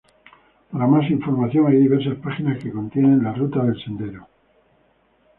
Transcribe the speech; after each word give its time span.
Para 0.71 0.87
más 0.87 1.07
información 1.11 1.67
hay 1.67 1.75
diversas 1.75 2.15
páginas 2.23 2.57
que 2.57 2.71
contienen 2.71 3.21
la 3.23 3.33
ruta 3.33 3.63
del 3.63 3.79
sendero. 3.83 4.27